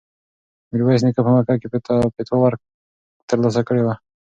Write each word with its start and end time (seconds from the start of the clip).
میرویس 0.71 1.01
نیکه 1.05 1.21
په 1.25 1.31
مکه 1.35 1.55
کې 1.61 1.67
فتوا 2.17 2.47
ترلاسه 3.29 3.61
کړې 3.67 3.81
وه. 3.83 3.95